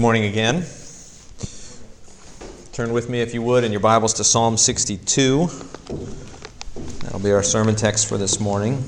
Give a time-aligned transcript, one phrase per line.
[0.00, 0.64] Good morning again.
[2.72, 5.46] Turn with me, if you would, in your Bibles to Psalm 62.
[7.02, 8.82] That'll be our sermon text for this morning.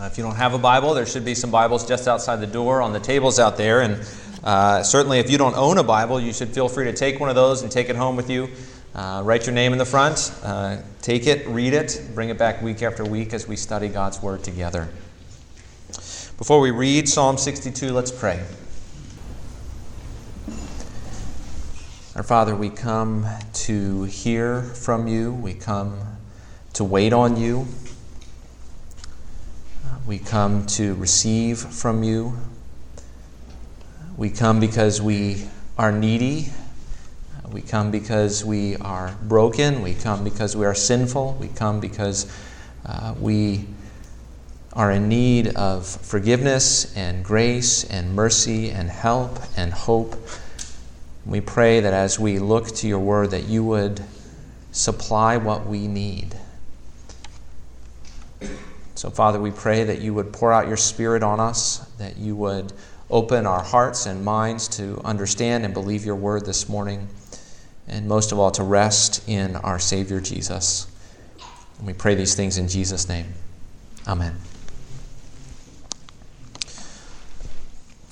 [0.00, 2.46] Uh, if you don't have a Bible, there should be some Bibles just outside the
[2.46, 3.82] door on the tables out there.
[3.82, 4.08] And
[4.42, 7.28] uh, certainly, if you don't own a Bible, you should feel free to take one
[7.28, 8.48] of those and take it home with you.
[8.94, 12.62] Uh, write your name in the front, uh, take it, read it, bring it back
[12.62, 14.88] week after week as we study God's Word together.
[16.38, 18.42] Before we read Psalm 62, let's pray.
[22.18, 25.32] Our Father, we come to hear from you.
[25.32, 26.00] We come
[26.72, 27.68] to wait on you.
[30.04, 32.36] We come to receive from you.
[34.16, 35.46] We come because we
[35.78, 36.48] are needy.
[37.52, 39.80] We come because we are broken.
[39.80, 41.36] We come because we are sinful.
[41.40, 42.26] We come because
[42.84, 43.64] uh, we
[44.72, 50.16] are in need of forgiveness and grace and mercy and help and hope.
[51.28, 54.00] We pray that as we look to your word, that you would
[54.72, 56.34] supply what we need.
[58.94, 62.34] So, Father, we pray that you would pour out your Spirit on us, that you
[62.36, 62.72] would
[63.10, 67.08] open our hearts and minds to understand and believe your word this morning,
[67.86, 70.86] and most of all, to rest in our Savior Jesus.
[71.76, 73.34] And we pray these things in Jesus' name.
[74.06, 74.34] Amen.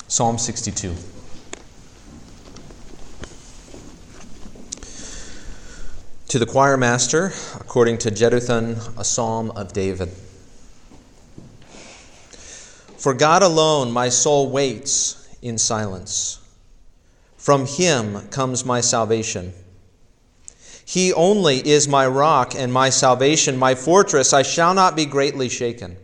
[0.07, 0.95] Psalm 62.
[6.37, 10.11] To the choir master, according to Jeduthun, a psalm of David.
[12.99, 16.39] For God alone my soul waits in silence.
[17.39, 19.55] From him comes my salvation.
[20.85, 24.35] He only is my rock and my salvation, my fortress.
[24.35, 25.97] I shall not be greatly shaken.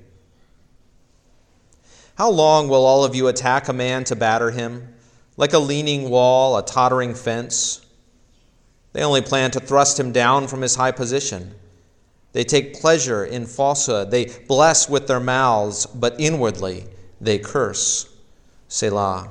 [2.15, 4.95] How long will all of you attack a man to batter him?
[5.37, 7.82] Like a leaning wall, a tottering fence?
[8.93, 11.55] They only plan to thrust him down from his high position.
[12.33, 14.11] They take pleasure in falsehood.
[14.11, 16.87] They bless with their mouths, but inwardly
[17.21, 18.09] they curse.
[18.69, 19.29] Selah.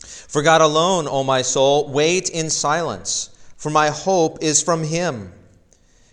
[0.00, 5.32] For God alone, O my soul, wait in silence, for my hope is from him.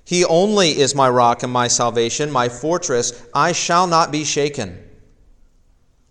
[0.04, 3.22] He only is my rock and my salvation, my fortress.
[3.34, 4.87] I shall not be shaken.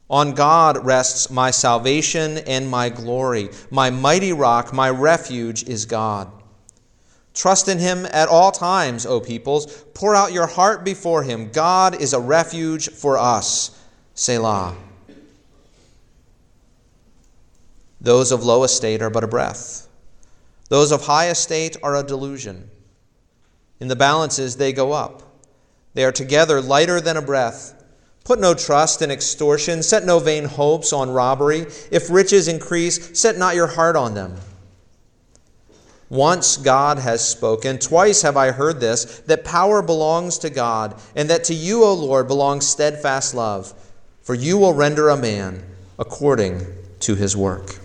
[0.09, 3.51] On God rests my salvation and my glory.
[3.71, 6.31] My mighty rock, my refuge is God.
[7.35, 9.85] Trust in him at all times, O peoples.
[9.95, 11.51] Pour out your heart before him.
[11.51, 13.79] God is a refuge for us.
[14.15, 14.75] Selah.
[18.01, 19.89] Those of low estate are but a breath,
[20.69, 22.71] those of high estate are a delusion.
[23.81, 25.23] In the balances, they go up.
[25.95, 27.76] They are together lighter than a breath.
[28.27, 29.85] Put no trust in extortion.
[29.85, 31.61] Set no vain hopes on robbery.
[31.93, 34.35] If riches increase, set not your heart on them.
[36.09, 41.31] Once God has spoken, twice have I heard this, that power belongs to God, and
[41.31, 43.73] that to you, O Lord, belongs steadfast love,
[44.23, 45.63] for you will render a man
[45.97, 46.67] according
[47.01, 47.79] to his work.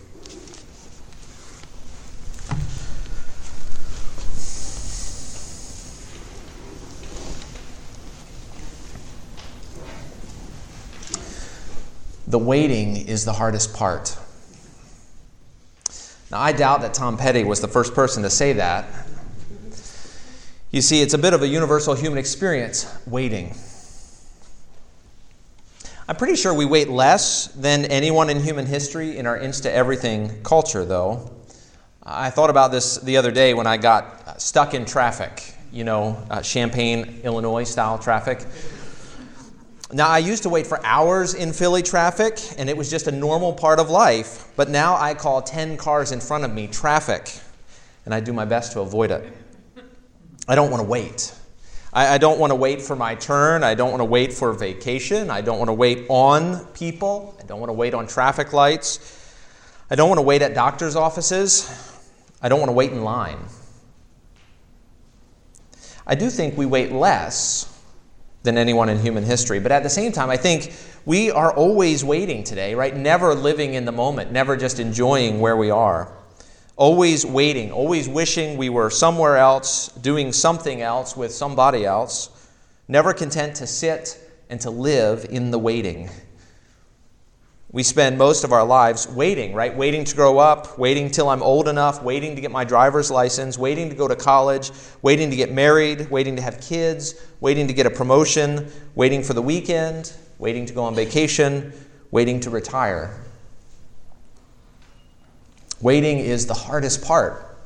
[12.32, 14.18] The waiting is the hardest part.
[16.32, 18.86] Now, I doubt that Tom Petty was the first person to say that.
[20.72, 23.54] You see, it's a bit of a universal human experience waiting.
[26.08, 30.42] I'm pretty sure we wait less than anyone in human history in our insta everything
[30.42, 31.30] culture, though.
[32.02, 36.18] I thought about this the other day when I got stuck in traffic, you know,
[36.30, 38.46] uh, Champaign, Illinois style traffic.
[39.94, 43.12] Now, I used to wait for hours in Philly traffic, and it was just a
[43.12, 47.38] normal part of life, but now I call 10 cars in front of me traffic,
[48.06, 49.34] and I do my best to avoid it.
[50.48, 51.34] I don't want to wait.
[51.92, 53.64] I, I don't want to wait for my turn.
[53.64, 55.30] I don't want to wait for vacation.
[55.30, 57.36] I don't want to wait on people.
[57.42, 59.20] I don't want to wait on traffic lights.
[59.90, 61.70] I don't want to wait at doctor's offices.
[62.42, 63.40] I don't want to wait in line.
[66.08, 67.71] I do think we wait less
[68.44, 69.60] than anyone in human history.
[69.60, 70.74] But at the same time, I think
[71.06, 72.96] we are always waiting today, right?
[72.96, 76.12] Never living in the moment, never just enjoying where we are.
[76.76, 82.30] Always waiting, always wishing we were somewhere else, doing something else with somebody else.
[82.88, 84.18] Never content to sit
[84.50, 86.10] and to live in the waiting.
[87.74, 89.76] We spend most of our lives waiting, right?
[89.76, 93.58] Waiting to grow up, waiting till I'm old enough, waiting to get my driver's license,
[93.58, 94.72] waiting to go to college,
[95.02, 99.34] waiting to get married, waiting to have kids, waiting to get a promotion, waiting for
[99.34, 101.72] the weekend, waiting to go on vacation,
[102.12, 103.18] waiting to retire.
[105.80, 107.58] Waiting is the hardest part.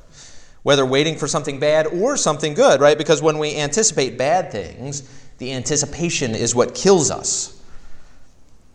[0.62, 2.98] Whether waiting for something bad or something good, right?
[2.98, 5.10] Because when we anticipate bad things,
[5.40, 7.55] the anticipation is what kills us.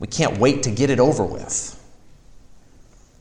[0.00, 1.76] We can't wait to get it over with.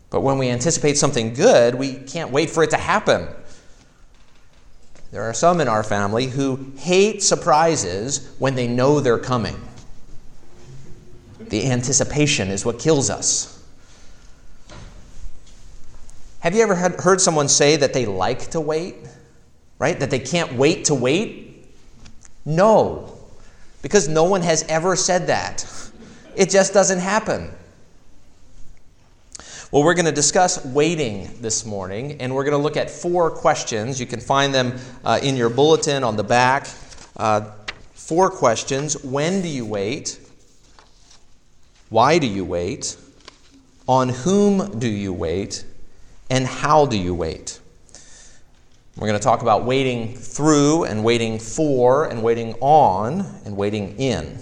[0.10, 3.28] But when we anticipate something good, we can't wait for it to happen.
[5.12, 9.60] There are some in our family who hate surprises when they know they're coming.
[11.40, 13.56] The anticipation is what kills us.
[16.40, 18.96] Have you ever heard someone say that they like to wait?
[19.78, 20.00] Right?
[20.00, 21.76] That they can't wait to wait?
[22.46, 23.18] No,
[23.82, 25.66] because no one has ever said that.
[26.36, 27.52] It just doesn't happen.
[29.72, 33.30] Well, we're going to discuss waiting this morning, and we're going to look at four
[33.30, 34.00] questions.
[34.00, 36.68] You can find them uh, in your bulletin on the back.
[37.16, 37.52] Uh,
[37.94, 40.20] four questions When do you wait?
[41.90, 42.98] Why do you wait?
[43.88, 45.66] On whom do you wait?
[46.32, 47.60] And how do you wait?
[48.96, 53.96] We're going to talk about waiting through and waiting for and waiting on and waiting
[53.98, 54.40] in.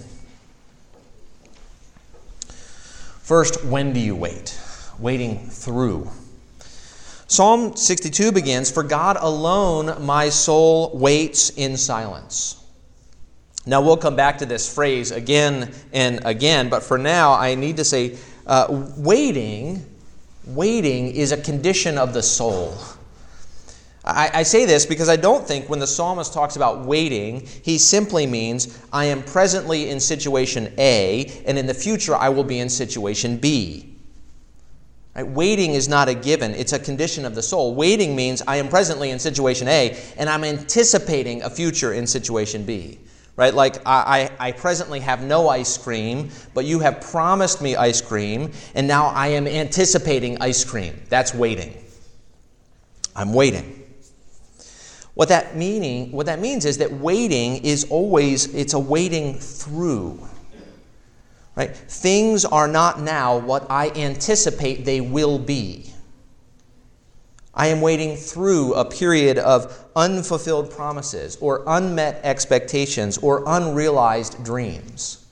[3.28, 4.58] First, when do you wait?
[4.98, 6.10] waiting through.
[7.26, 12.56] Psalm 62 begins For God alone my soul waits in silence.
[13.66, 17.76] Now, we'll come back to this phrase again and again, but for now, I need
[17.76, 18.16] to say
[18.46, 18.66] uh,
[18.96, 19.84] waiting,
[20.46, 22.78] waiting is a condition of the soul.
[24.08, 27.76] I, I say this because I don't think when the psalmist talks about waiting, he
[27.76, 32.58] simply means, I am presently in situation A, and in the future I will be
[32.58, 33.94] in situation B.
[35.14, 35.26] Right?
[35.26, 37.74] Waiting is not a given, it's a condition of the soul.
[37.74, 42.64] Waiting means I am presently in situation A and I'm anticipating a future in situation
[42.64, 42.98] B.
[43.36, 43.52] Right?
[43.52, 48.00] Like I, I, I presently have no ice cream, but you have promised me ice
[48.00, 51.00] cream, and now I am anticipating ice cream.
[51.08, 51.76] That's waiting.
[53.14, 53.77] I'm waiting.
[55.18, 60.20] What that meaning, what that means is that waiting is always it's a waiting through.
[61.56, 61.76] Right?
[61.76, 65.92] Things are not now what I anticipate they will be.
[67.52, 75.26] I am waiting through a period of unfulfilled promises or unmet expectations or unrealized dreams.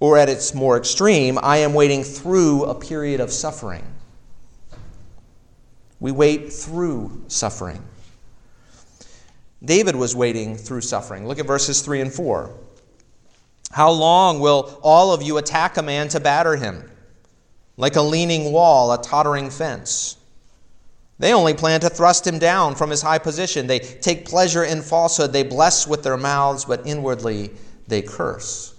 [0.00, 3.86] Or at its more extreme, I am waiting through a period of suffering.
[5.98, 7.82] We wait through suffering.
[9.64, 11.26] David was waiting through suffering.
[11.26, 12.50] Look at verses 3 and 4.
[13.70, 16.90] How long will all of you attack a man to batter him?
[17.76, 20.16] Like a leaning wall, a tottering fence.
[21.18, 23.66] They only plan to thrust him down from his high position.
[23.66, 25.32] They take pleasure in falsehood.
[25.32, 27.52] They bless with their mouths, but inwardly
[27.86, 28.74] they curse.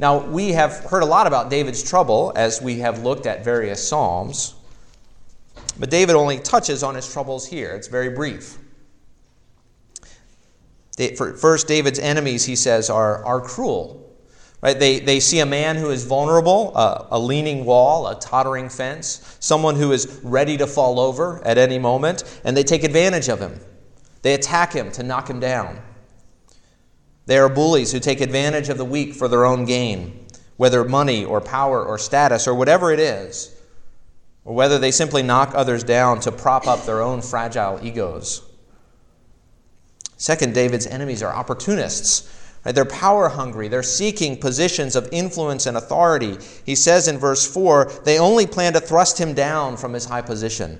[0.00, 3.86] Now, we have heard a lot about David's trouble as we have looked at various
[3.86, 4.54] Psalms,
[5.78, 7.72] but David only touches on his troubles here.
[7.72, 8.58] It's very brief.
[11.08, 14.00] First, David's enemies, he says, are, are cruel.
[14.62, 14.78] Right?
[14.78, 19.36] They, they see a man who is vulnerable, a, a leaning wall, a tottering fence,
[19.40, 23.40] someone who is ready to fall over at any moment, and they take advantage of
[23.40, 23.58] him.
[24.22, 25.80] They attack him to knock him down.
[27.24, 30.26] They are bullies who take advantage of the weak for their own gain,
[30.58, 33.56] whether money or power or status or whatever it is,
[34.44, 38.49] or whether they simply knock others down to prop up their own fragile egos.
[40.20, 42.30] Second, David's enemies are opportunists.
[42.62, 42.74] Right?
[42.74, 43.68] They're power hungry.
[43.68, 46.36] They're seeking positions of influence and authority.
[46.66, 50.20] He says in verse 4 they only plan to thrust him down from his high
[50.20, 50.78] position.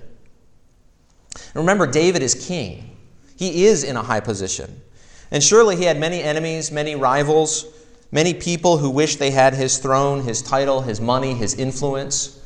[1.55, 2.99] remember, David is king,
[3.35, 4.83] he is in a high position.
[5.31, 7.65] And surely he had many enemies, many rivals,
[8.13, 12.39] many people who wish they had his throne, his title, his money, his influence.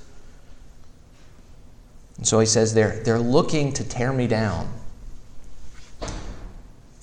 [2.18, 4.72] And so he says they're, they're looking to tear me down.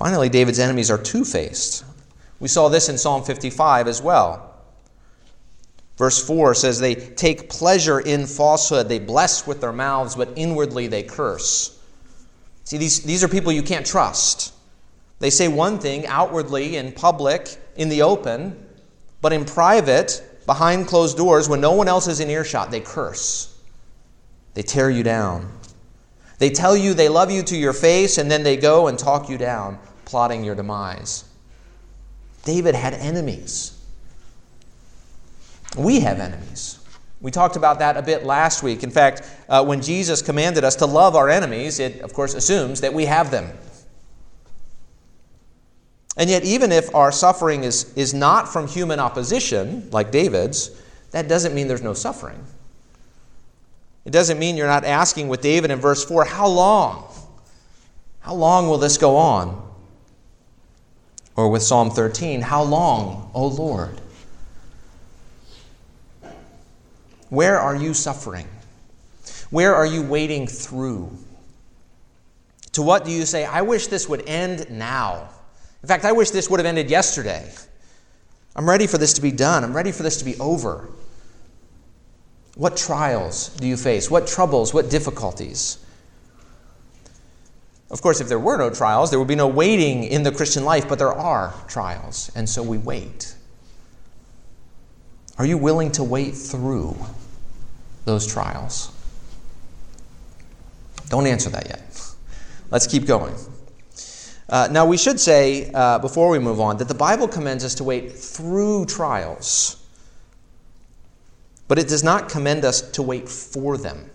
[0.01, 1.85] Finally, David's enemies are two faced.
[2.39, 4.55] We saw this in Psalm 55 as well.
[5.95, 10.87] Verse 4 says, They take pleasure in falsehood, they bless with their mouths, but inwardly
[10.87, 11.79] they curse.
[12.63, 14.55] See, these, these are people you can't trust.
[15.19, 18.57] They say one thing outwardly in public, in the open,
[19.21, 23.55] but in private, behind closed doors, when no one else is in earshot, they curse.
[24.55, 25.59] They tear you down.
[26.39, 29.29] They tell you they love you to your face, and then they go and talk
[29.29, 29.77] you down
[30.11, 31.23] plotting your demise.
[32.43, 33.81] David had enemies.
[35.77, 36.79] We have enemies.
[37.21, 38.83] We talked about that a bit last week.
[38.83, 42.81] In fact, uh, when Jesus commanded us to love our enemies, it, of course, assumes
[42.81, 43.57] that we have them.
[46.17, 50.71] And yet, even if our suffering is, is not from human opposition, like David's,
[51.11, 52.43] that doesn't mean there's no suffering.
[54.03, 57.07] It doesn't mean you're not asking with David in verse 4, how long?
[58.19, 59.70] How long will this go on?
[61.41, 63.99] Or with Psalm 13, how long, O Lord?
[67.29, 68.47] Where are you suffering?
[69.49, 71.09] Where are you waiting through?
[72.73, 75.29] To what do you say, I wish this would end now?
[75.81, 77.51] In fact, I wish this would have ended yesterday.
[78.55, 79.63] I'm ready for this to be done.
[79.63, 80.89] I'm ready for this to be over.
[82.53, 84.11] What trials do you face?
[84.11, 84.75] What troubles?
[84.75, 85.83] What difficulties?
[87.91, 90.63] Of course, if there were no trials, there would be no waiting in the Christian
[90.63, 93.35] life, but there are trials, and so we wait.
[95.37, 96.95] Are you willing to wait through
[98.05, 98.91] those trials?
[101.09, 102.01] Don't answer that yet.
[102.69, 103.35] Let's keep going.
[104.47, 107.75] Uh, now, we should say, uh, before we move on, that the Bible commends us
[107.75, 109.85] to wait through trials,
[111.67, 114.10] but it does not commend us to wait for them.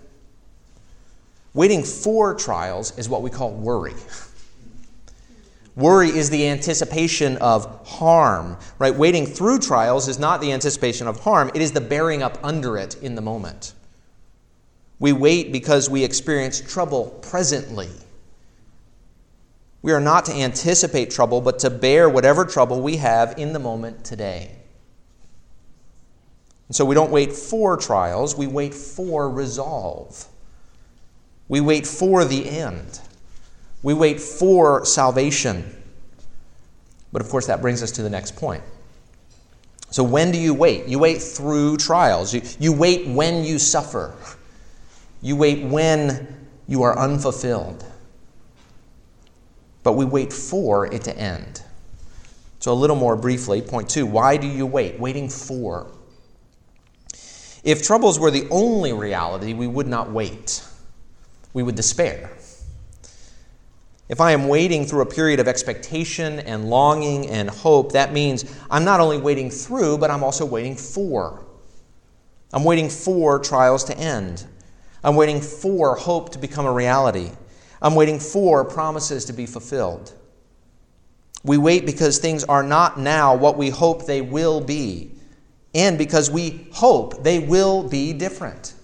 [1.56, 3.94] Waiting for trials is what we call worry.
[5.74, 8.94] Worry is the anticipation of harm, right?
[8.94, 12.76] Waiting through trials is not the anticipation of harm, it is the bearing up under
[12.76, 13.72] it in the moment.
[14.98, 17.88] We wait because we experience trouble presently.
[19.80, 23.58] We are not to anticipate trouble, but to bear whatever trouble we have in the
[23.58, 24.50] moment today.
[26.68, 30.28] And so we don't wait for trials, we wait for resolve.
[31.48, 33.00] We wait for the end.
[33.82, 35.64] We wait for salvation.
[37.12, 38.62] But of course, that brings us to the next point.
[39.90, 40.86] So, when do you wait?
[40.86, 42.34] You wait through trials.
[42.34, 44.14] You, you wait when you suffer.
[45.22, 47.84] You wait when you are unfulfilled.
[49.84, 51.62] But we wait for it to end.
[52.58, 54.98] So, a little more briefly, point two why do you wait?
[54.98, 55.92] Waiting for.
[57.62, 60.62] If troubles were the only reality, we would not wait.
[61.56, 62.28] We would despair.
[64.10, 68.44] If I am waiting through a period of expectation and longing and hope, that means
[68.70, 71.46] I'm not only waiting through, but I'm also waiting for.
[72.52, 74.44] I'm waiting for trials to end.
[75.02, 77.30] I'm waiting for hope to become a reality.
[77.80, 80.12] I'm waiting for promises to be fulfilled.
[81.42, 85.12] We wait because things are not now what we hope they will be,
[85.74, 88.74] and because we hope they will be different.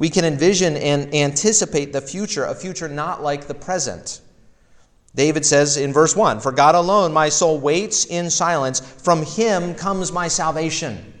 [0.00, 4.22] We can envision and anticipate the future, a future not like the present.
[5.14, 9.74] David says in verse 1 For God alone my soul waits in silence, from him
[9.74, 11.12] comes my salvation.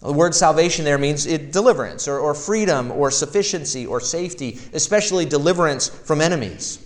[0.00, 5.90] The word salvation there means deliverance or, or freedom or sufficiency or safety, especially deliverance
[5.90, 6.78] from enemies.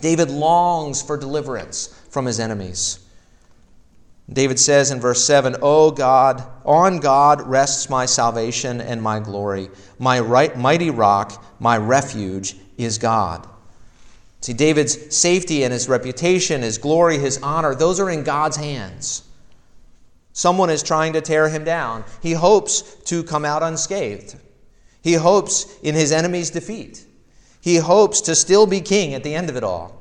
[0.00, 3.00] David longs for deliverance from his enemies.
[4.30, 9.70] David says in verse 7, O God, on God rests my salvation and my glory.
[9.98, 13.48] My right, mighty rock, my refuge is God.
[14.40, 19.22] See, David's safety and his reputation, his glory, his honor, those are in God's hands.
[20.32, 22.04] Someone is trying to tear him down.
[22.22, 24.36] He hopes to come out unscathed.
[25.02, 27.04] He hopes in his enemy's defeat.
[27.60, 29.97] He hopes to still be king at the end of it all.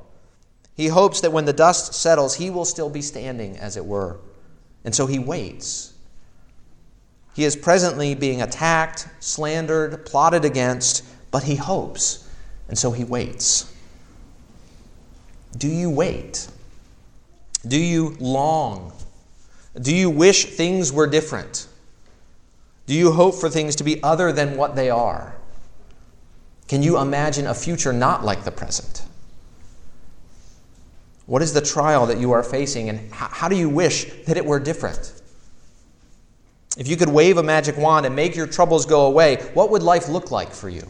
[0.77, 4.17] He hopes that when the dust settles, he will still be standing, as it were.
[4.85, 5.93] And so he waits.
[7.33, 12.29] He is presently being attacked, slandered, plotted against, but he hopes,
[12.69, 13.73] and so he waits.
[15.57, 16.47] Do you wait?
[17.67, 18.93] Do you long
[19.81, 21.67] do you wish things were different?
[22.87, 25.35] Do you hope for things to be other than what they are?
[26.67, 29.03] Can you imagine a future not like the present?
[31.27, 34.45] What is the trial that you are facing, and how do you wish that it
[34.45, 35.13] were different?
[36.77, 39.83] If you could wave a magic wand and make your troubles go away, what would
[39.83, 40.87] life look like for you?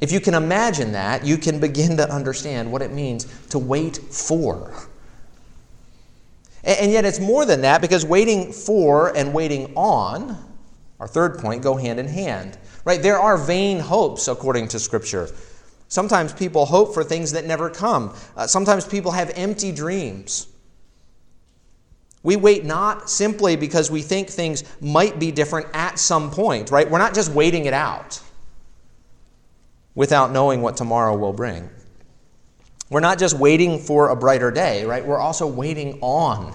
[0.00, 3.98] If you can imagine that, you can begin to understand what it means to wait
[3.98, 4.88] for
[6.62, 10.36] and yet it's more than that because waiting for and waiting on,
[10.98, 12.58] our third point, go hand in hand.
[12.84, 13.02] Right?
[13.02, 15.30] There are vain hopes according to Scripture.
[15.90, 18.14] Sometimes people hope for things that never come.
[18.36, 20.46] Uh, sometimes people have empty dreams.
[22.22, 26.88] We wait not simply because we think things might be different at some point, right?
[26.88, 28.22] We're not just waiting it out
[29.96, 31.68] without knowing what tomorrow will bring.
[32.88, 35.04] We're not just waiting for a brighter day, right?
[35.04, 36.54] We're also waiting on.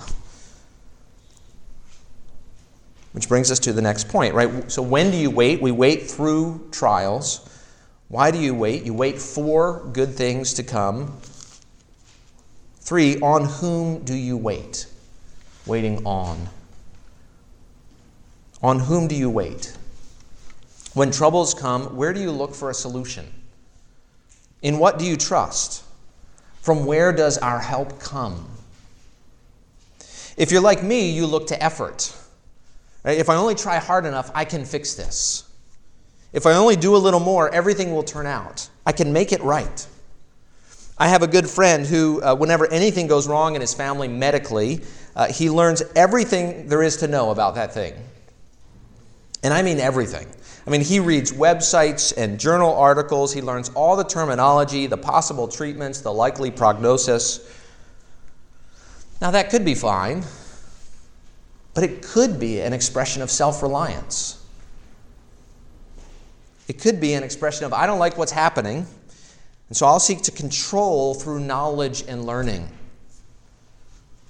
[3.12, 4.72] Which brings us to the next point, right?
[4.72, 5.62] So, when do you wait?
[5.62, 7.45] We wait through trials.
[8.08, 8.84] Why do you wait?
[8.84, 11.18] You wait for good things to come.
[12.80, 14.86] Three, on whom do you wait?
[15.66, 16.50] Waiting on.
[18.62, 19.76] On whom do you wait?
[20.94, 23.26] When troubles come, where do you look for a solution?
[24.62, 25.84] In what do you trust?
[26.62, 28.48] From where does our help come?
[30.38, 32.16] If you're like me, you look to effort.
[33.04, 35.45] If I only try hard enough, I can fix this.
[36.36, 38.70] If I only do a little more, everything will turn out.
[38.86, 39.88] I can make it right.
[40.98, 44.82] I have a good friend who, uh, whenever anything goes wrong in his family medically,
[45.16, 47.94] uh, he learns everything there is to know about that thing.
[49.44, 50.28] And I mean everything.
[50.68, 53.34] I mean, he reads websites and journal articles.
[53.34, 57.50] He learns all the terminology, the possible treatments, the likely prognosis.
[59.22, 60.26] Now, that could be fine,
[61.74, 64.45] but it could be an expression of self reliance.
[66.68, 68.88] It could be an expression of, I don't like what's happening,
[69.68, 72.70] and so I'll seek to control through knowledge and learning.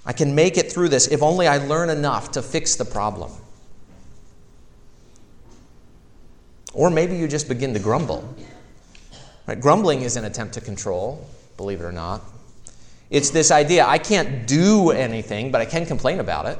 [0.04, 3.32] I can make it through this if only I learn enough to fix the problem.
[6.72, 8.34] Or maybe you just begin to grumble.
[9.46, 9.58] Right?
[9.58, 11.26] Grumbling is an attempt to control,
[11.56, 12.22] believe it or not.
[13.08, 16.58] It's this idea I can't do anything, but I can complain about it.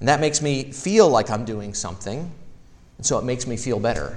[0.00, 2.30] And that makes me feel like I'm doing something,
[2.98, 4.16] and so it makes me feel better.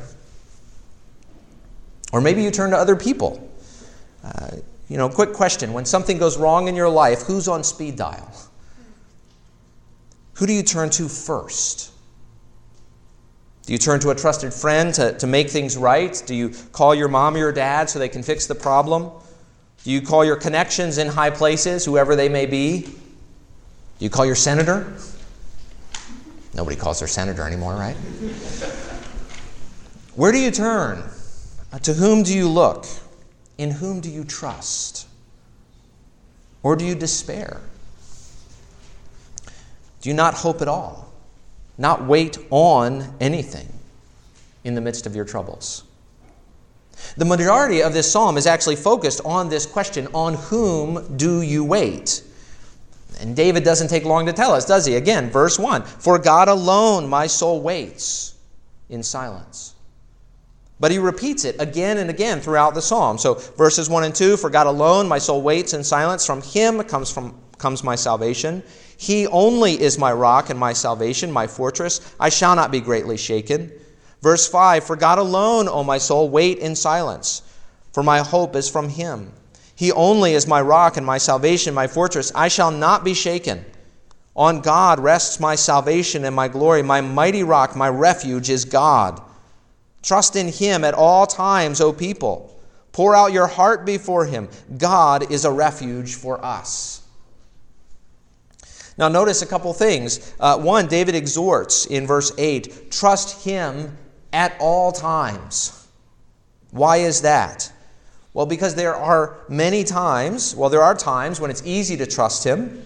[2.12, 3.50] Or maybe you turn to other people.
[4.24, 4.58] Uh,
[4.90, 8.30] you know, quick question when something goes wrong in your life, who's on speed dial?
[10.34, 11.92] Who do you turn to first?
[13.66, 16.22] Do you turn to a trusted friend to, to make things right?
[16.26, 19.12] Do you call your mom or your dad so they can fix the problem?
[19.84, 22.82] Do you call your connections in high places, whoever they may be?
[22.82, 24.94] Do you call your senator?
[26.54, 27.96] Nobody calls their senator anymore, right?
[30.16, 31.04] Where do you turn?
[31.72, 32.86] Uh, to whom do you look?
[33.58, 35.08] In whom do you trust?
[36.64, 37.62] Or do you despair?
[40.02, 41.14] Do you not hope at all?
[41.78, 43.68] Not wait on anything
[44.64, 45.84] in the midst of your troubles?
[47.18, 51.64] The majority of this psalm is actually focused on this question on whom do you
[51.64, 52.24] wait?
[53.22, 54.96] And David doesn't take long to tell us, does he?
[54.96, 58.36] Again, verse 1 For God alone my soul waits
[58.90, 59.76] in silence.
[60.80, 63.20] But he repeats it again and again throughout the psalm.
[63.20, 66.26] So verses 1 and 2 For God alone my soul waits in silence.
[66.26, 68.64] From him comes, from, comes my salvation.
[68.98, 72.16] He only is my rock and my salvation, my fortress.
[72.20, 73.72] I shall not be greatly shaken.
[74.22, 77.44] Verse 5 For God alone, O my soul, wait in silence,
[77.94, 79.32] for my hope is from him.
[79.82, 82.32] He only is my rock and my salvation, my fortress.
[82.36, 83.66] I shall not be shaken.
[84.36, 86.84] On God rests my salvation and my glory.
[86.84, 89.20] My mighty rock, my refuge is God.
[90.04, 92.62] Trust in Him at all times, O people.
[92.92, 94.50] Pour out your heart before Him.
[94.78, 97.02] God is a refuge for us.
[99.00, 100.36] Now, notice a couple things.
[100.40, 103.98] Uh, one, David exhorts in verse 8 trust Him
[104.32, 105.88] at all times.
[106.70, 107.72] Why is that?
[108.34, 112.44] Well, because there are many times, well, there are times when it's easy to trust
[112.44, 112.86] Him,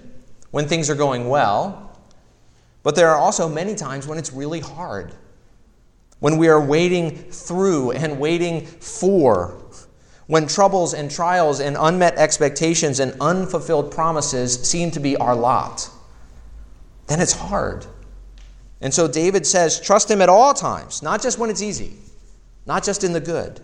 [0.52, 2.00] when things are going well,
[2.84, 5.14] but there are also many times when it's really hard
[6.20, 9.62] when we are waiting through and waiting for,
[10.28, 15.90] when troubles and trials and unmet expectations and unfulfilled promises seem to be our lot,
[17.08, 17.86] then it's hard.
[18.82, 21.94] And so David says, trust him at all times, not just when it's easy,
[22.66, 23.62] not just in the good.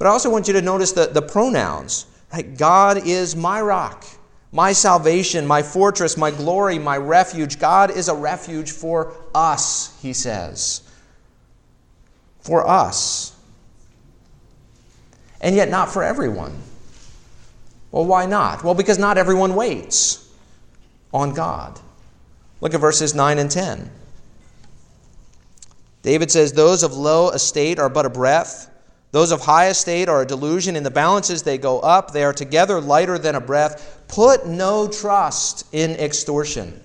[0.00, 2.06] But I also want you to notice the, the pronouns.
[2.32, 2.56] Right?
[2.56, 4.06] God is my rock
[4.52, 7.58] my salvation, my fortress, my glory, my refuge.
[7.58, 10.82] God is a refuge for us, he says.
[12.40, 13.36] For us.
[15.40, 16.58] And yet not for everyone.
[17.92, 18.64] Well, why not?
[18.64, 20.28] Well, because not everyone waits
[21.12, 21.78] on God.
[22.60, 23.90] Look at verses 9 and 10.
[26.02, 28.69] David says, Those of low estate are but a breath
[29.12, 30.76] those of high estate are a delusion.
[30.76, 32.12] In the balances they go up.
[32.12, 34.04] They are together lighter than a breath.
[34.08, 36.80] Put no trust in extortion.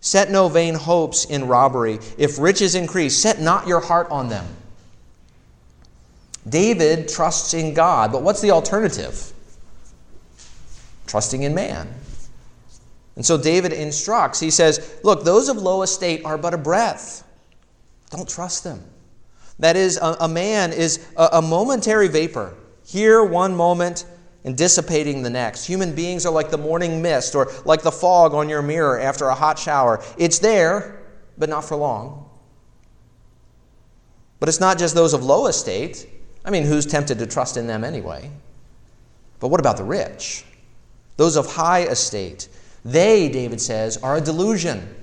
[0.00, 1.98] Set no vain hopes in robbery.
[2.18, 4.46] If riches increase, set not your heart on them.
[6.48, 9.32] David trusts in God, but what's the alternative?
[11.06, 11.92] Trusting in man.
[13.16, 14.38] And so David instructs.
[14.38, 17.26] He says, Look, those of low estate are but a breath.
[18.10, 18.84] Don't trust them.
[19.58, 24.04] That is, a, a man is a, a momentary vapor, here one moment
[24.44, 25.66] and dissipating the next.
[25.66, 29.26] Human beings are like the morning mist or like the fog on your mirror after
[29.26, 30.02] a hot shower.
[30.18, 31.02] It's there,
[31.36, 32.30] but not for long.
[34.38, 36.06] But it's not just those of low estate.
[36.44, 38.30] I mean, who's tempted to trust in them anyway?
[39.40, 40.44] But what about the rich?
[41.16, 42.48] Those of high estate.
[42.84, 44.94] They, David says, are a delusion.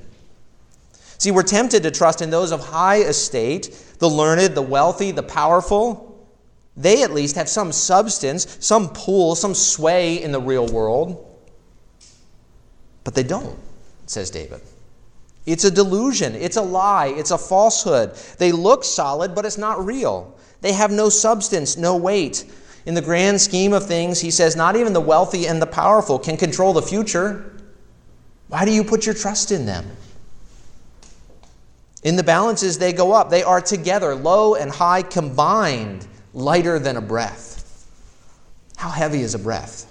[1.24, 5.24] See, we're tempted to trust in those of high estate, the learned, the wealthy, the
[5.24, 6.28] powerful.
[6.76, 11.26] They at least have some substance, some pull, some sway in the real world.
[13.06, 13.58] But they don't,
[14.06, 14.60] says David.
[15.46, 18.16] It's a delusion, it's a lie, it's a falsehood.
[18.38, 20.38] They look solid, but it's not real.
[20.60, 22.44] They have no substance, no weight.
[22.86, 26.20] In the grand scheme of things, he says, not even the wealthy and the powerful
[26.20, 27.56] can control the future.
[28.50, 29.86] Why do you put your trust in them?
[32.04, 33.30] In the balances, they go up.
[33.30, 37.88] They are together, low and high combined, lighter than a breath.
[38.76, 39.90] How heavy is a breath?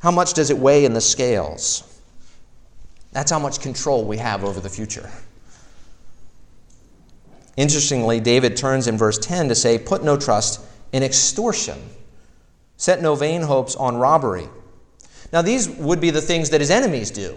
[0.00, 1.90] How much does it weigh in the scales?
[3.12, 5.08] That's how much control we have over the future.
[7.56, 10.60] Interestingly, David turns in verse 10 to say, Put no trust
[10.92, 11.78] in extortion,
[12.76, 14.48] set no vain hopes on robbery.
[15.32, 17.36] Now, these would be the things that his enemies do.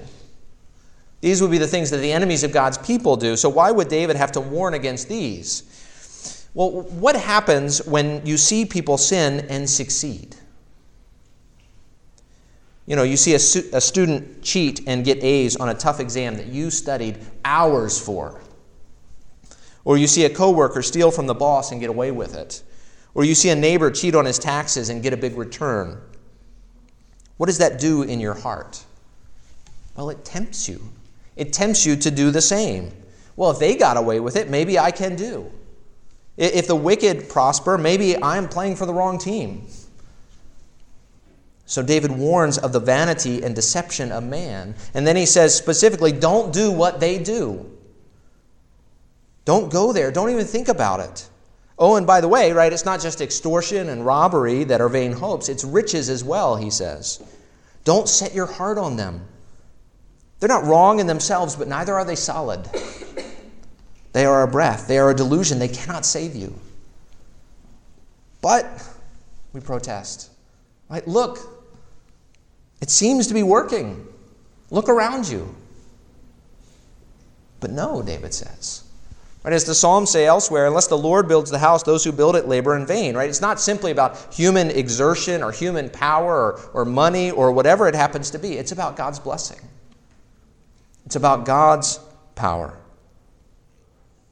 [1.22, 3.36] These would be the things that the enemies of God's people do.
[3.36, 5.64] So, why would David have to warn against these?
[6.54, 10.36] Well, what happens when you see people sin and succeed?
[12.88, 16.00] You know, you see a, su- a student cheat and get A's on a tough
[16.00, 18.42] exam that you studied hours for.
[19.84, 22.64] Or you see a coworker steal from the boss and get away with it.
[23.14, 26.02] Or you see a neighbor cheat on his taxes and get a big return.
[27.38, 28.84] What does that do in your heart?
[29.96, 30.82] Well, it tempts you.
[31.38, 32.92] It tempts you to do the same.
[33.36, 35.50] Well, if they got away with it, maybe I can do.
[36.36, 39.68] If the wicked prosper, maybe I'm playing for the wrong team.
[41.66, 44.76] So David warns of the vanity and deception of man.
[44.94, 47.70] And then he says specifically, don't do what they do.
[49.46, 50.12] Don't go there.
[50.12, 51.30] Don't even think about it.
[51.80, 55.12] Oh, and by the way, right, it's not just extortion and robbery that are vain
[55.12, 57.22] hopes, it's riches as well, he says.
[57.84, 59.28] Don't set your heart on them.
[60.40, 62.70] They're not wrong in themselves, but neither are they solid.
[64.14, 66.60] They are a breath, they are a delusion, they cannot save you.
[68.42, 68.66] But
[69.54, 70.32] we protest.
[70.90, 71.08] Right?
[71.08, 71.40] Look,
[72.82, 74.08] it seems to be working.
[74.70, 75.56] Look around you.
[77.60, 78.84] But no, David says.
[79.44, 82.36] Right, as the Psalms say elsewhere, unless the Lord builds the house, those who build
[82.36, 83.16] it labor in vain.
[83.16, 83.30] Right?
[83.30, 87.96] It's not simply about human exertion or human power or, or money or whatever it
[87.96, 88.54] happens to be.
[88.54, 89.60] It's about God's blessing.
[91.08, 92.02] It's about God's
[92.36, 92.78] power.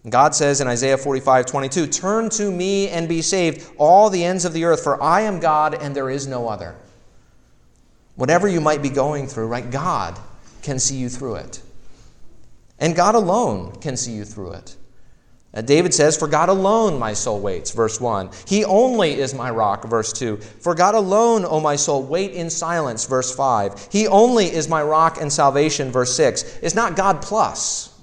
[0.10, 4.44] God says in Isaiah 45, 22, Turn to me and be saved, all the ends
[4.44, 6.76] of the earth, for I am God and there is no other.
[8.16, 10.20] Whatever you might be going through, right, God
[10.64, 11.62] can see you through it.
[12.78, 14.76] And God alone can see you through it.
[15.56, 18.30] Uh, David says, For God alone my soul waits, verse 1.
[18.46, 20.38] He only is my rock, verse 2.
[20.38, 23.88] For God alone, O my soul, wait in silence, verse 5.
[23.92, 26.60] He only is my rock and salvation, verse 6.
[26.62, 27.98] It's not God plus.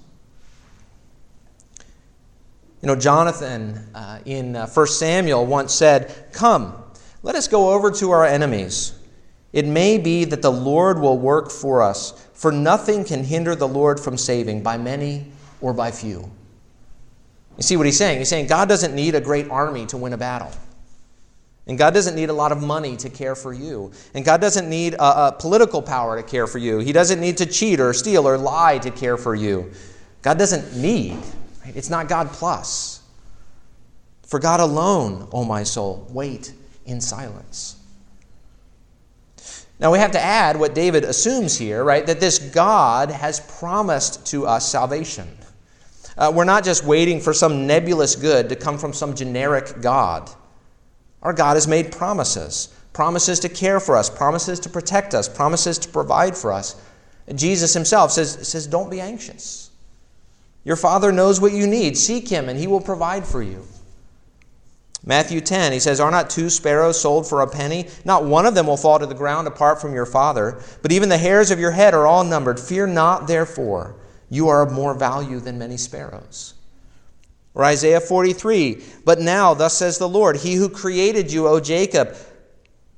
[2.80, 6.82] You know, Jonathan uh, in uh, 1 Samuel once said, Come,
[7.22, 8.98] let us go over to our enemies.
[9.52, 13.68] It may be that the Lord will work for us, for nothing can hinder the
[13.68, 15.26] Lord from saving, by many
[15.60, 16.30] or by few.
[17.56, 18.18] You see what he's saying?
[18.18, 20.50] He's saying God doesn't need a great army to win a battle.
[21.66, 23.92] And God doesn't need a lot of money to care for you.
[24.14, 26.78] And God doesn't need a, a, political power to care for you.
[26.78, 29.70] He doesn't need to cheat or steal or lie to care for you.
[30.22, 31.18] God doesn't need.
[31.64, 31.76] Right?
[31.76, 33.00] It's not God plus.
[34.26, 36.52] For God alone, O oh my soul, wait
[36.84, 37.76] in silence.
[39.78, 42.06] Now we have to add what David assumes here, right?
[42.06, 45.28] That this God has promised to us salvation.
[46.22, 50.30] Uh, we're not just waiting for some nebulous good to come from some generic God.
[51.20, 55.78] Our God has made promises promises to care for us, promises to protect us, promises
[55.78, 56.80] to provide for us.
[57.34, 59.70] Jesus himself says, says Don't be anxious.
[60.62, 61.98] Your Father knows what you need.
[61.98, 63.66] Seek Him, and He will provide for you.
[65.04, 67.88] Matthew 10, he says, Are not two sparrows sold for a penny?
[68.04, 70.62] Not one of them will fall to the ground apart from your Father.
[70.82, 72.60] But even the hairs of your head are all numbered.
[72.60, 73.96] Fear not, therefore.
[74.32, 76.54] You are of more value than many sparrows.
[77.52, 82.16] Or Isaiah 43, But now, thus says the Lord, He who created you, O Jacob,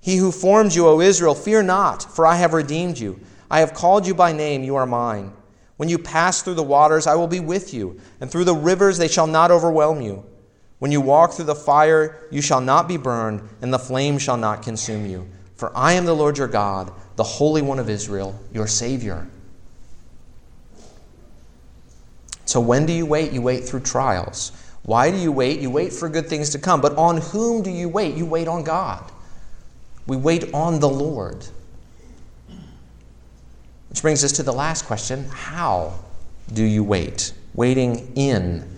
[0.01, 3.19] He who formed you, O Israel, fear not, for I have redeemed you.
[3.51, 5.33] I have called you by name, you are mine.
[5.77, 8.97] When you pass through the waters, I will be with you, and through the rivers,
[8.97, 10.25] they shall not overwhelm you.
[10.79, 14.37] When you walk through the fire, you shall not be burned, and the flame shall
[14.37, 15.29] not consume you.
[15.57, 19.29] For I am the Lord your God, the Holy One of Israel, your Savior.
[22.45, 23.33] So when do you wait?
[23.33, 24.53] You wait through trials.
[24.83, 25.61] Why do you wait?
[25.61, 26.81] You wait for good things to come.
[26.81, 28.15] But on whom do you wait?
[28.15, 29.03] You wait on God.
[30.07, 31.47] We wait on the Lord.
[33.89, 35.95] Which brings us to the last question how?
[36.53, 37.33] do you wait?
[37.55, 38.69] Waiting in.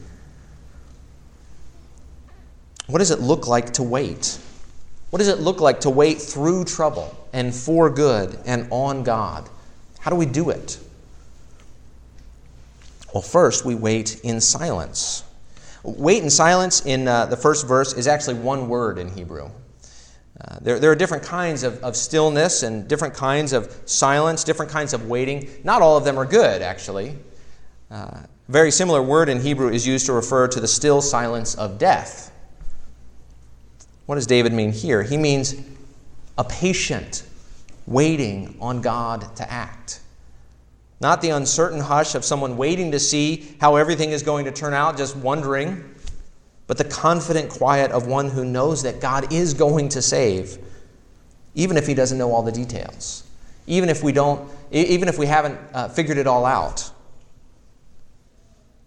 [2.86, 4.38] What does it look like to wait?
[5.10, 9.48] What does it look like to wait through trouble and for good and on God?
[9.98, 10.78] How do we do it?
[13.16, 15.24] Well, first, we wait in silence.
[15.82, 19.48] Wait in silence in uh, the first verse is actually one word in Hebrew.
[20.38, 24.70] Uh, there, there are different kinds of, of stillness and different kinds of silence, different
[24.70, 25.48] kinds of waiting.
[25.64, 27.16] Not all of them are good, actually.
[27.90, 31.78] Uh, very similar word in Hebrew is used to refer to the still silence of
[31.78, 32.30] death.
[34.04, 35.02] What does David mean here?
[35.02, 35.54] He means
[36.36, 37.22] a patient
[37.86, 40.00] waiting on God to act.
[41.00, 44.72] Not the uncertain hush of someone waiting to see how everything is going to turn
[44.72, 45.94] out, just wondering,
[46.66, 50.58] but the confident quiet of one who knows that God is going to save,
[51.54, 53.24] even if he doesn't know all the details,
[53.66, 56.90] even if we don't, even if we haven't uh, figured it all out.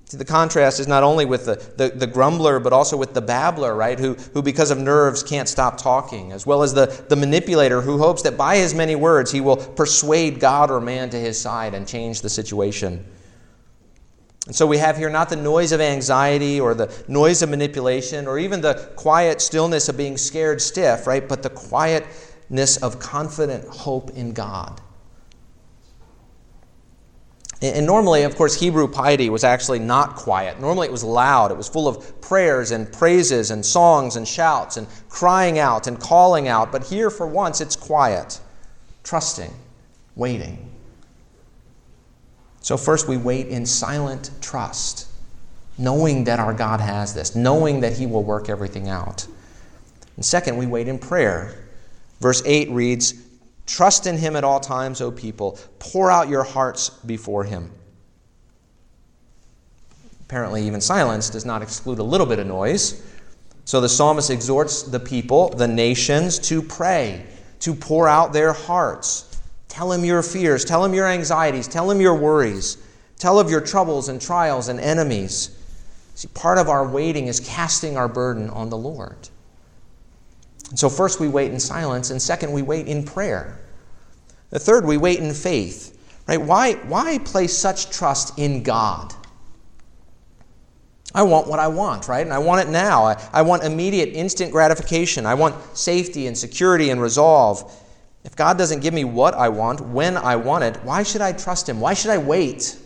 [0.10, 3.22] See, the contrast is not only with the, the, the, grumbler, but also with the
[3.22, 4.00] babbler, right?
[4.00, 8.00] Who, who, because of nerves, can't stop talking, as well as the, the manipulator who
[8.00, 11.76] hopes that by his many words he will persuade God or man to his side
[11.76, 13.06] and change the situation.
[14.48, 18.26] And so we have here not the noise of anxiety or the noise of manipulation
[18.26, 21.30] or even the quiet stillness of being scared stiff, right?
[21.30, 24.82] But the quietness of confident hope in God.
[27.62, 30.62] And normally, of course, Hebrew piety was actually not quiet.
[30.62, 31.52] Normally, it was loud.
[31.52, 36.00] It was full of prayers and praises and songs and shouts and crying out and
[36.00, 36.72] calling out.
[36.72, 38.40] But here, for once, it's quiet,
[39.04, 39.54] trusting,
[40.16, 40.72] waiting.
[42.62, 45.08] So, first, we wait in silent trust,
[45.78, 49.28] knowing that our God has this, knowing that He will work everything out.
[50.16, 51.66] And second, we wait in prayer.
[52.22, 53.16] Verse 8 reads,
[53.70, 55.60] Trust in him at all times, O people.
[55.78, 57.72] Pour out your hearts before him.
[60.22, 63.00] Apparently, even silence does not exclude a little bit of noise.
[63.66, 67.24] So the psalmist exhorts the people, the nations, to pray,
[67.60, 69.40] to pour out their hearts.
[69.68, 72.80] Tell him your fears, tell him your anxieties, tell him your worries,
[73.20, 75.56] tell of your troubles and trials and enemies.
[76.16, 79.30] See, part of our waiting is casting our burden on the Lord.
[80.70, 83.60] And so, first, we wait in silence, and second, we wait in prayer.
[84.52, 85.98] The third, we wait in faith.
[86.28, 86.40] Right?
[86.40, 89.14] Why, why place such trust in God?
[91.14, 92.24] I want what I want, right?
[92.24, 93.06] And I want it now.
[93.06, 95.26] I, I want immediate, instant gratification.
[95.26, 97.76] I want safety and security and resolve.
[98.24, 101.32] If God doesn't give me what I want, when I want it, why should I
[101.32, 101.80] trust Him?
[101.80, 102.78] Why should I wait?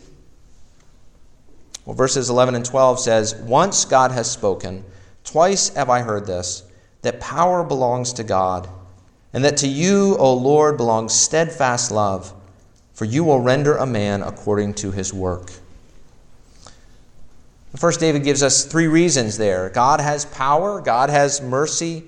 [1.86, 4.86] Well, verses 11 and 12 says, Once God has spoken,
[5.26, 6.64] twice have I heard this
[7.04, 8.68] that power belongs to God,
[9.34, 12.34] and that to you, O Lord, belongs steadfast love,
[12.94, 15.52] for you will render a man according to his work.
[17.76, 22.04] First, David gives us three reasons there God has power, God has mercy,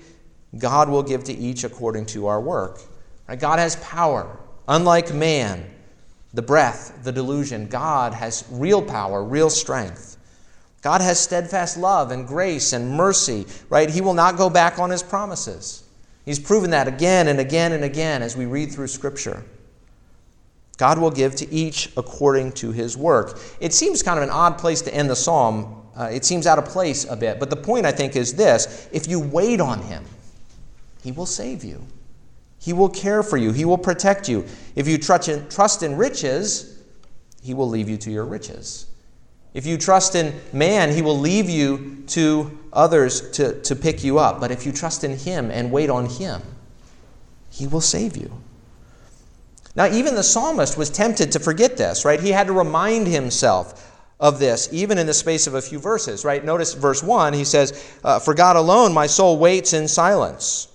[0.58, 2.80] God will give to each according to our work.
[3.38, 4.38] God has power.
[4.68, 5.68] Unlike man,
[6.34, 10.15] the breath, the delusion, God has real power, real strength.
[10.86, 13.90] God has steadfast love and grace and mercy, right?
[13.90, 15.82] He will not go back on his promises.
[16.24, 19.42] He's proven that again and again and again as we read through Scripture.
[20.76, 23.40] God will give to each according to his work.
[23.58, 25.88] It seems kind of an odd place to end the psalm.
[25.96, 27.40] Uh, it seems out of place a bit.
[27.40, 30.04] But the point, I think, is this if you wait on him,
[31.02, 31.84] he will save you,
[32.60, 34.46] he will care for you, he will protect you.
[34.76, 36.80] If you trust in, trust in riches,
[37.42, 38.86] he will leave you to your riches.
[39.56, 44.18] If you trust in man, he will leave you to others to, to pick you
[44.18, 44.38] up.
[44.38, 46.42] But if you trust in him and wait on him,
[47.48, 48.30] he will save you.
[49.74, 52.20] Now, even the psalmist was tempted to forget this, right?
[52.20, 56.22] He had to remind himself of this, even in the space of a few verses,
[56.22, 56.44] right?
[56.44, 60.68] Notice verse 1, he says, uh, For God alone my soul waits in silence.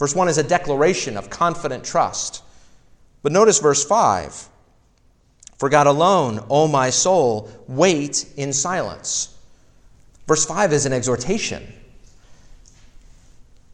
[0.00, 2.42] Verse 1 is a declaration of confident trust.
[3.22, 4.48] But notice verse 5.
[5.64, 9.34] For God alone, O my soul, wait in silence.
[10.28, 11.66] Verse 5 is an exhortation.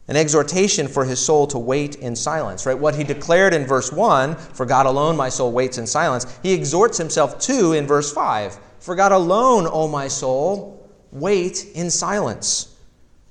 [0.07, 2.79] An exhortation for his soul to wait in silence, right?
[2.79, 6.53] What he declared in verse 1, for God alone my soul waits in silence, he
[6.53, 8.57] exhorts himself to in verse 5.
[8.79, 12.73] For God alone, O my soul, wait in silence.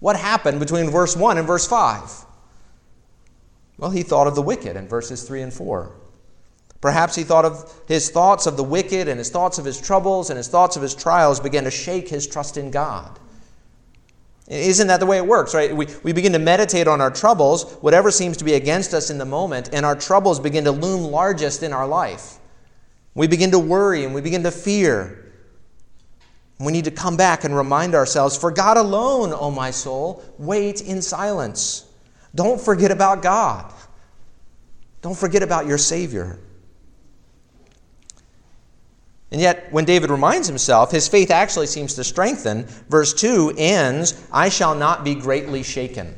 [0.01, 2.27] What happened between verse 1 and verse 5?
[3.79, 5.99] Well, he thought of the wicked in verses 3 and 4.
[6.81, 10.31] Perhaps he thought of his thoughts of the wicked and his thoughts of his troubles
[10.31, 13.19] and his thoughts of his trials began to shake his trust in God.
[14.49, 15.75] Isn't that the way it works, right?
[15.75, 19.19] We, we begin to meditate on our troubles, whatever seems to be against us in
[19.19, 22.38] the moment, and our troubles begin to loom largest in our life.
[23.14, 25.33] We begin to worry and we begin to fear.
[26.59, 30.81] We need to come back and remind ourselves for God alone, O my soul, wait
[30.83, 31.87] in silence.
[32.35, 33.73] Don't forget about God.
[35.01, 36.38] Don't forget about your Savior.
[39.33, 42.64] And yet, when David reminds himself, his faith actually seems to strengthen.
[42.88, 46.16] Verse 2 ends, I shall not be greatly shaken.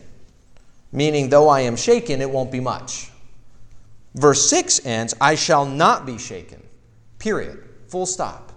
[0.92, 3.11] Meaning, though I am shaken, it won't be much.
[4.14, 6.62] Verse 6 ends, I shall not be shaken.
[7.18, 7.62] Period.
[7.88, 8.53] Full stop.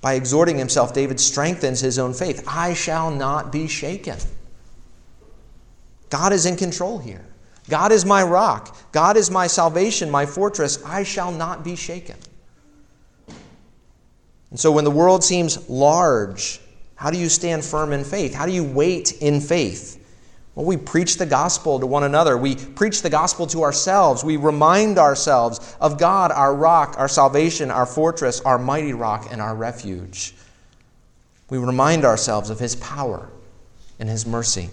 [0.00, 2.44] By exhorting himself, David strengthens his own faith.
[2.46, 4.18] I shall not be shaken.
[6.10, 7.24] God is in control here.
[7.68, 8.76] God is my rock.
[8.92, 10.82] God is my salvation, my fortress.
[10.84, 12.16] I shall not be shaken.
[14.50, 16.60] And so when the world seems large,
[16.94, 18.34] how do you stand firm in faith?
[18.34, 20.00] How do you wait in faith?
[20.54, 22.36] Well, we preach the gospel to one another.
[22.36, 24.22] We preach the gospel to ourselves.
[24.22, 29.40] We remind ourselves of God, our rock, our salvation, our fortress, our mighty rock, and
[29.40, 30.34] our refuge.
[31.50, 33.28] We remind ourselves of His power
[33.98, 34.70] and His mercy.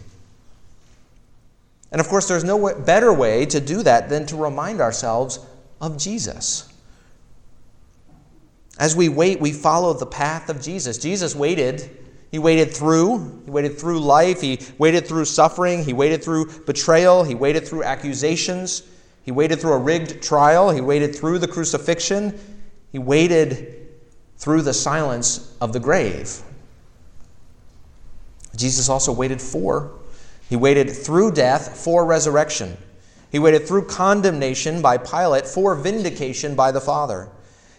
[1.92, 5.40] And of course, there's no better way to do that than to remind ourselves
[5.82, 6.72] of Jesus.
[8.80, 10.98] As we wait, we follow the path of Jesus.
[10.98, 11.98] Jesus waited.
[12.32, 13.42] He waited through.
[13.44, 14.40] He waited through life.
[14.40, 15.84] He waited through suffering.
[15.84, 17.24] He waited through betrayal.
[17.24, 18.84] He waited through accusations.
[19.24, 20.72] He waited through a rigged trial.
[20.72, 22.40] He waited through the crucifixion.
[22.92, 23.90] He waited
[24.38, 26.42] through the silence of the grave.
[28.56, 30.01] Jesus also waited for
[30.52, 32.76] he waited through death for resurrection.
[33.32, 37.30] He waited through condemnation by Pilate for vindication by the Father.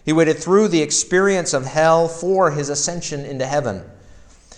[0.03, 3.83] He waited through the experience of hell for his ascension into heaven.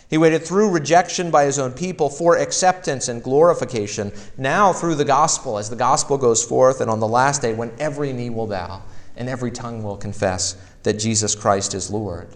[0.10, 4.14] He waited through rejection by his own people for acceptance and glorification.
[4.38, 7.74] Now, through the gospel, as the gospel goes forth, and on the last day when
[7.80, 8.82] every knee will bow
[9.18, 12.30] and every tongue will confess that Jesus Christ is Lord.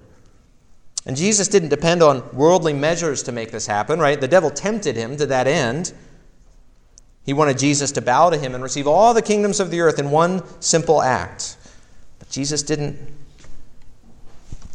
[1.06, 4.20] And Jesus didn't depend on worldly measures to make this happen, right?
[4.20, 5.94] The devil tempted him to that end.
[7.26, 10.00] He wanted Jesus to bow to him and receive all the kingdoms of the earth
[10.00, 11.58] in one simple act.
[12.20, 12.98] But Jesus didn't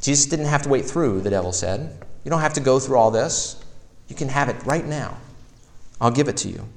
[0.00, 2.04] Jesus didn't have to wait through, the devil said.
[2.24, 3.64] You don't have to go through all this.
[4.06, 5.16] You can have it right now.
[5.98, 6.68] I'll give it to you.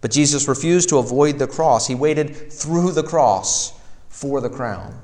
[0.00, 1.86] But Jesus refused to avoid the cross.
[1.86, 4.98] He waited through the cross for the crown.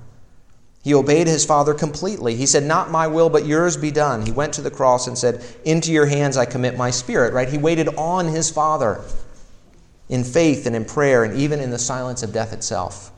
[0.85, 2.37] He obeyed his Father completely.
[2.37, 4.20] He said, Not my will, but yours be done.
[4.20, 7.49] He went to the cross and said, Into your hands I commit my spirit, right?
[7.49, 9.01] He waited on his Father
[10.11, 13.11] in faith and in prayer and even in the silence of death itself.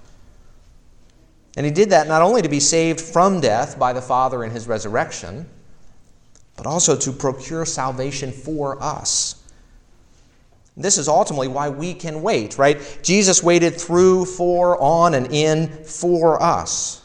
[1.57, 4.53] And he did that not only to be saved from death by the Father in
[4.53, 5.49] his resurrection,
[6.57, 9.43] but also to procure salvation for us.
[10.77, 13.01] This is ultimately why we can wait, right?
[13.03, 17.03] Jesus waited through, for, on, and in for us.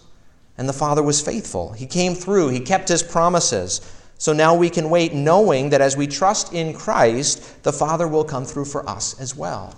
[0.57, 1.71] And the Father was faithful.
[1.73, 3.81] He came through, He kept His promises.
[4.17, 8.23] So now we can wait knowing that as we trust in Christ, the Father will
[8.23, 9.75] come through for us as well.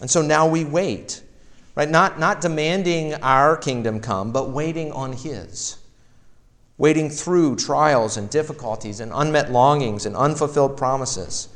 [0.00, 1.22] And so now we wait,
[1.76, 1.88] right?
[1.88, 5.76] Not, not demanding our kingdom come, but waiting on His.
[6.78, 11.48] Waiting through trials and difficulties and unmet longings and unfulfilled promises.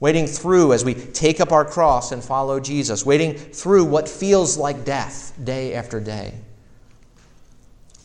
[0.00, 3.06] Waiting through as we take up our cross and follow Jesus.
[3.06, 6.34] Waiting through what feels like death day after day.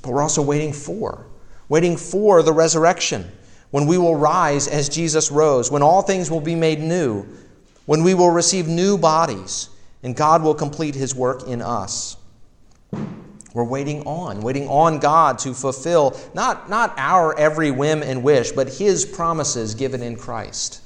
[0.02, 1.28] But we're also waiting for,
[1.70, 3.32] waiting for the resurrection,
[3.72, 7.26] when we will rise as Jesus rose, when all things will be made new,
[7.86, 9.70] when we will receive new bodies,
[10.04, 12.18] and God will complete his work in us.
[13.54, 18.52] We're waiting on, waiting on God to fulfill not, not our every whim and wish,
[18.52, 20.82] but his promises given in Christ.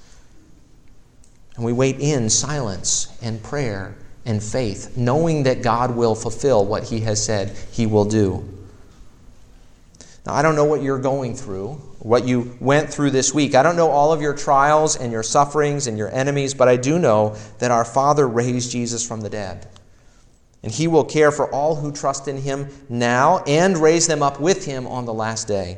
[1.55, 6.83] And we wait in silence and prayer and faith, knowing that God will fulfill what
[6.83, 8.43] he has said he will do.
[10.25, 13.53] Now, I don't know what you're going through, what you went through this week.
[13.53, 16.77] I don't know all of your trials and your sufferings and your enemies, but I
[16.77, 19.67] do know that our Father raised Jesus from the dead.
[20.63, 24.39] And he will care for all who trust in him now and raise them up
[24.39, 25.77] with him on the last day.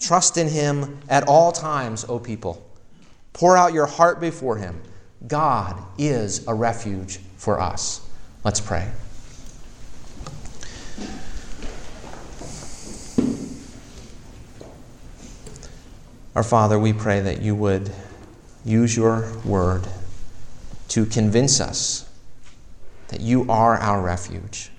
[0.00, 2.66] Trust in him at all times, O people.
[3.34, 4.80] Pour out your heart before him.
[5.26, 8.00] God is a refuge for us.
[8.44, 8.90] Let's pray.
[16.34, 17.92] Our Father, we pray that you would
[18.64, 19.86] use your word
[20.88, 22.08] to convince us
[23.08, 24.70] that you are our refuge.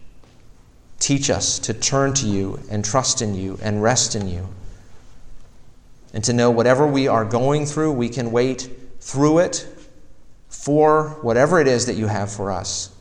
[0.99, 4.49] Teach us to turn to you and trust in you and rest in you.
[6.14, 9.68] And to know whatever we are going through, we can wait through it
[10.49, 12.93] for whatever it is that you have for us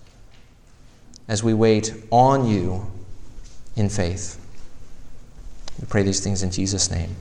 [1.27, 2.91] as we wait on you
[3.77, 4.41] in faith.
[5.81, 7.17] We pray these things in Jesus' name.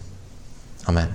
[0.88, 1.14] Amen.